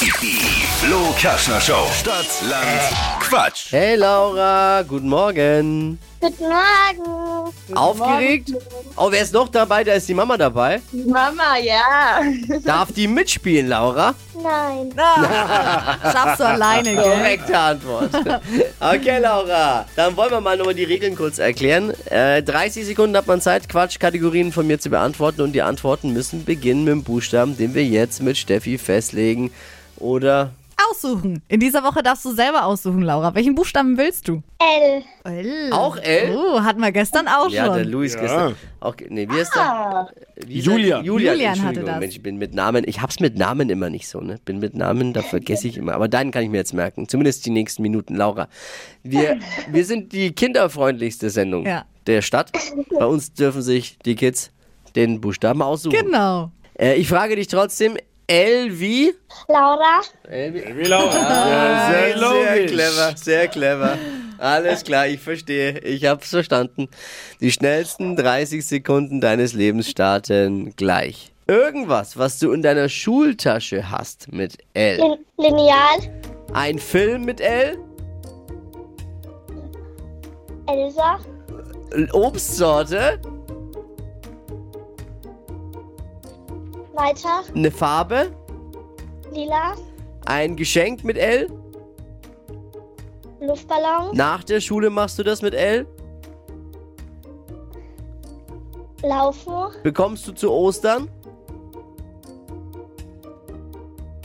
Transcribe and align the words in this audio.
Die 0.00 0.66
Flo 0.78 1.14
Kaschner 1.20 1.60
Show. 1.60 1.86
Stadt, 1.92 2.40
Land, 2.40 2.64
Quatsch. 3.30 3.70
Hey 3.70 3.94
Laura, 3.94 4.82
guten 4.82 5.08
Morgen. 5.08 6.00
Guten 6.20 6.48
Morgen. 6.48 7.76
Aufgeregt? 7.76 8.50
Oh, 8.96 9.06
wer 9.08 9.22
ist 9.22 9.32
noch 9.32 9.46
dabei? 9.46 9.84
Da 9.84 9.92
ist 9.92 10.08
die 10.08 10.14
Mama 10.14 10.36
dabei. 10.36 10.80
Mama, 11.06 11.56
ja. 11.62 12.22
Darf 12.64 12.90
die 12.90 13.06
mitspielen, 13.06 13.68
Laura? 13.68 14.16
Nein. 14.34 14.92
Schaffst 16.02 16.40
du 16.40 16.44
alleine, 16.44 16.92
gell? 16.92 17.04
Korrekte 17.04 17.56
Antwort. 17.56 18.10
Okay, 18.80 19.20
Laura. 19.20 19.86
Dann 19.94 20.16
wollen 20.16 20.32
wir 20.32 20.40
mal 20.40 20.56
nochmal 20.56 20.74
die 20.74 20.82
Regeln 20.82 21.14
kurz 21.14 21.38
erklären. 21.38 21.92
Äh, 22.06 22.42
30 22.42 22.84
Sekunden 22.84 23.16
hat 23.16 23.28
man 23.28 23.40
Zeit, 23.40 23.68
Quatschkategorien 23.68 24.50
von 24.50 24.66
mir 24.66 24.80
zu 24.80 24.90
beantworten. 24.90 25.42
Und 25.42 25.52
die 25.52 25.62
Antworten 25.62 26.12
müssen 26.12 26.44
beginnen 26.44 26.82
mit 26.82 26.94
dem 26.94 27.04
Buchstaben, 27.04 27.56
den 27.56 27.76
wir 27.76 27.84
jetzt 27.84 28.22
mit 28.22 28.36
Steffi 28.36 28.76
festlegen. 28.76 29.52
Oder 29.98 30.50
Aussuchen. 30.90 31.42
In 31.48 31.60
dieser 31.60 31.82
Woche 31.84 32.02
darfst 32.02 32.24
du 32.24 32.32
selber 32.32 32.64
aussuchen, 32.64 33.02
Laura. 33.02 33.34
Welchen 33.34 33.54
Buchstaben 33.54 33.96
willst 33.96 34.28
du? 34.28 34.42
L. 34.58 35.02
L. 35.24 35.72
Auch 35.72 35.96
L? 35.96 36.36
Oh, 36.36 36.60
hatten 36.62 36.80
wir 36.80 36.92
gestern 36.92 37.28
auch 37.28 37.48
Ja, 37.48 37.68
der 37.68 37.84
schon. 37.84 37.92
Luis 37.92 38.16
gestern. 38.18 38.56
Auch, 38.80 38.94
nee, 39.08 39.28
wie 39.30 39.38
ist 39.38 39.54
der? 39.54 40.08
Wie 40.46 40.58
Julian. 40.60 41.02
Der? 41.02 41.06
Julian, 41.06 41.34
Julian 41.34 41.50
hatte 41.50 41.58
Entschuldigung. 41.58 41.86
das. 41.86 42.00
Mensch, 42.00 42.14
ich 42.16 42.22
bin 42.22 42.36
mit 42.38 42.54
Namen, 42.54 42.84
ich 42.86 43.00
hab's 43.00 43.20
mit 43.20 43.36
Namen 43.38 43.70
immer 43.70 43.90
nicht 43.90 44.08
so, 44.08 44.20
ne? 44.20 44.38
Bin 44.44 44.58
mit 44.58 44.74
Namen, 44.74 45.12
da 45.12 45.22
vergesse 45.22 45.68
ich 45.68 45.76
immer. 45.76 45.94
Aber 45.94 46.08
deinen 46.08 46.30
kann 46.32 46.42
ich 46.42 46.50
mir 46.50 46.58
jetzt 46.58 46.74
merken. 46.74 47.08
Zumindest 47.08 47.46
die 47.46 47.50
nächsten 47.50 47.82
Minuten, 47.82 48.16
Laura. 48.16 48.48
Wir, 49.02 49.38
wir 49.70 49.84
sind 49.84 50.12
die 50.12 50.32
kinderfreundlichste 50.32 51.30
Sendung 51.30 51.66
Ja. 51.66 51.84
der 52.06 52.22
Stadt. 52.22 52.50
Bei 52.98 53.06
uns 53.06 53.32
dürfen 53.32 53.62
sich 53.62 53.98
die 54.04 54.14
Kids 54.16 54.50
den 54.96 55.20
Buchstaben 55.20 55.62
aussuchen. 55.62 55.96
Genau. 56.04 56.50
Äh, 56.78 56.94
ich 56.96 57.08
frage 57.08 57.36
dich 57.36 57.46
trotzdem, 57.48 57.96
L 58.30 58.78
wie? 58.78 59.12
Laura. 59.48 60.02
L 60.28 60.54
wie? 60.54 60.76
Wie 60.76 60.84
Laura. 60.84 61.12
Ja, 61.12 61.90
sehr 61.90 62.16
Sehr 62.16 62.66
clever, 62.66 63.16
sehr 63.16 63.48
clever. 63.48 63.98
Alles 64.38 64.84
klar, 64.84 65.08
ich 65.08 65.18
verstehe. 65.18 65.80
Ich 65.80 66.04
hab's 66.04 66.30
verstanden. 66.30 66.88
Die 67.40 67.50
schnellsten 67.50 68.14
30 68.14 68.64
Sekunden 68.64 69.20
deines 69.20 69.52
Lebens 69.52 69.90
starten 69.90 70.76
gleich. 70.76 71.32
Irgendwas, 71.48 72.18
was 72.18 72.38
du 72.38 72.52
in 72.52 72.62
deiner 72.62 72.88
Schultasche 72.88 73.90
hast 73.90 74.32
mit 74.32 74.58
L. 74.74 74.98
Lin 74.98 75.18
Lineal. 75.36 76.22
Ein 76.52 76.78
Film 76.78 77.24
mit 77.24 77.40
L. 77.40 77.78
Elsa. 80.68 81.18
Obstsorte. 82.12 83.20
Weiter. 87.00 87.44
Eine 87.54 87.70
Farbe. 87.70 88.30
Lila. 89.32 89.74
Ein 90.26 90.54
Geschenk 90.54 91.02
mit 91.02 91.16
L. 91.16 91.48
Luftballon. 93.40 94.14
Nach 94.14 94.44
der 94.44 94.60
Schule 94.60 94.90
machst 94.90 95.18
du 95.18 95.22
das 95.22 95.40
mit 95.40 95.54
L. 95.54 95.86
Laufen. 99.02 99.72
Bekommst 99.82 100.28
du 100.28 100.32
zu 100.32 100.52
Ostern. 100.52 101.08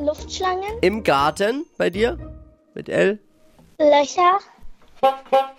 Luftschlangen. 0.00 0.78
Im 0.80 1.02
Garten 1.02 1.66
bei 1.76 1.90
dir. 1.90 2.18
Mit 2.74 2.88
L. 2.88 3.18
Löcher. 3.78 4.38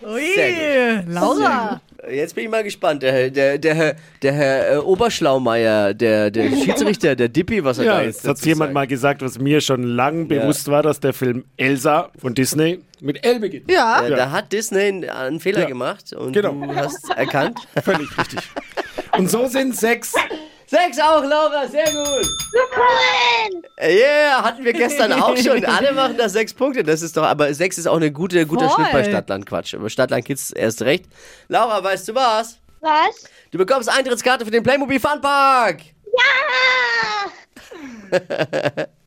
Ui, 0.03 0.33
Sehr 0.33 1.03
Laura. 1.03 1.81
Jetzt 2.11 2.35
bin 2.35 2.43
ich 2.45 2.49
mal 2.49 2.63
gespannt. 2.63 3.01
Der, 3.03 3.11
Herr- 3.13 3.29
der, 3.29 3.57
der, 3.57 3.75
Herr- 3.75 3.95
der 4.21 4.33
Herr 4.33 4.73
äh, 4.73 4.77
Oberschlaumeier, 4.77 5.93
der, 5.93 6.31
der 6.31 6.49
Schiedsrichter, 6.63 7.15
der 7.15 7.29
Dippi, 7.29 7.63
was 7.63 7.77
er 7.79 7.85
Ja, 7.85 7.97
da 7.97 8.03
jetzt 8.03 8.23
jetzt 8.25 8.39
hat 8.41 8.45
jemand 8.45 8.69
sagt. 8.69 8.73
mal 8.73 8.87
gesagt, 8.87 9.21
was 9.21 9.39
mir 9.39 9.61
schon 9.61 9.83
lang 9.83 10.27
bewusst 10.27 10.67
war, 10.69 10.83
dass 10.83 10.99
der 10.99 11.13
Film 11.13 11.45
Elsa 11.57 12.09
von 12.17 12.33
Disney 12.33 12.79
mit 12.99 13.25
L 13.25 13.39
beginnt. 13.39 13.69
Ja. 13.71 14.05
Äh, 14.05 14.11
Da 14.15 14.31
hat 14.31 14.51
Disney 14.51 15.07
einen 15.09 15.39
Fehler 15.39 15.61
Ja. 15.61 15.67
gemacht 15.67 16.13
und 16.13 16.33
Genau. 16.33 16.53
du 16.53 16.75
hast 16.75 17.09
erkannt. 17.15 17.59
Völlig 17.83 18.15
richtig. 18.17 18.39
Und 19.17 19.29
so 19.29 19.47
sind 19.47 19.75
sechs. 19.75 20.13
Sechs 20.71 20.97
auch, 20.99 21.21
Laura, 21.25 21.67
sehr 21.67 21.83
gut. 21.83 22.25
Cool. 22.53 23.61
Yeah, 23.77 24.41
hatten 24.41 24.63
wir 24.63 24.71
gestern 24.71 25.11
auch 25.11 25.35
schon. 25.35 25.65
Alle 25.65 25.91
machen 25.91 26.15
da 26.17 26.29
sechs 26.29 26.53
Punkte. 26.53 26.81
Das 26.81 27.01
ist 27.01 27.17
doch, 27.17 27.23
aber 27.23 27.53
sechs 27.53 27.77
ist 27.77 27.87
auch 27.87 27.99
ein 27.99 28.13
gute, 28.13 28.45
guter 28.45 28.69
Voll. 28.69 28.85
Schnitt 28.85 28.93
bei 28.93 29.03
Stadtland 29.03 29.45
Quatsch. 29.45 29.75
Aber 29.75 29.89
Stadtland 29.89 30.23
Kids 30.23 30.53
erst 30.53 30.81
recht. 30.83 31.07
Laura, 31.49 31.83
weißt 31.83 32.07
du 32.07 32.15
was? 32.15 32.57
Was? 32.79 33.25
Du 33.51 33.57
bekommst 33.57 33.89
Eintrittskarte 33.89 34.45
für 34.45 34.51
den 34.51 34.63
Playmobil 34.63 34.97
Funpark. 34.97 35.81
Ja. 38.13 38.87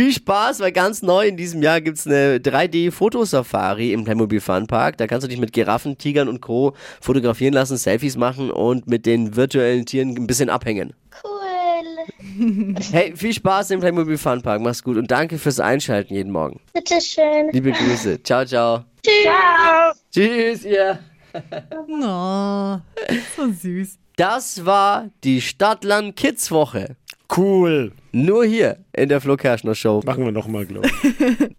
Viel 0.00 0.14
Spaß, 0.14 0.60
weil 0.60 0.72
ganz 0.72 1.02
neu 1.02 1.28
in 1.28 1.36
diesem 1.36 1.60
Jahr 1.60 1.82
gibt 1.82 1.98
es 1.98 2.06
eine 2.06 2.38
3D-Fotosafari 2.38 3.92
im 3.92 4.04
Playmobil 4.04 4.40
Funpark. 4.40 4.96
Da 4.96 5.06
kannst 5.06 5.24
du 5.24 5.28
dich 5.28 5.38
mit 5.38 5.52
Giraffen, 5.52 5.98
Tigern 5.98 6.26
und 6.26 6.40
Co. 6.40 6.74
fotografieren 7.02 7.52
lassen, 7.52 7.76
Selfies 7.76 8.16
machen 8.16 8.50
und 8.50 8.86
mit 8.86 9.04
den 9.04 9.36
virtuellen 9.36 9.84
Tieren 9.84 10.16
ein 10.16 10.26
bisschen 10.26 10.48
abhängen. 10.48 10.94
Cool. 11.22 12.76
Hey, 12.92 13.14
viel 13.14 13.34
Spaß 13.34 13.72
im 13.72 13.80
Playmobil 13.80 14.16
Funpark. 14.16 14.62
Mach's 14.62 14.82
gut 14.82 14.96
und 14.96 15.10
danke 15.10 15.36
fürs 15.36 15.60
Einschalten 15.60 16.14
jeden 16.14 16.32
Morgen. 16.32 16.60
Bitteschön. 16.72 17.50
Liebe 17.52 17.70
Grüße. 17.70 18.22
Ciao, 18.22 18.46
ciao. 18.46 18.84
Tschüss. 19.04 20.02
Tschüss, 20.10 20.64
ihr. 20.64 20.98
Oh, 22.02 22.78
so 23.36 23.52
süß. 23.52 23.98
Das 24.16 24.64
war 24.64 25.10
die 25.22 25.42
Stadtland 25.42 26.16
Kids 26.16 26.50
Woche. 26.50 26.96
Cool. 27.36 27.92
Nur 28.12 28.44
hier 28.44 28.78
in 28.92 29.08
der 29.08 29.20
Flo 29.20 29.36
Kerschner 29.36 29.74
Show. 29.74 30.02
Machen 30.04 30.24
wir 30.24 30.32
nochmal, 30.32 30.66
glaube 30.66 30.88
ich. 30.88 31.50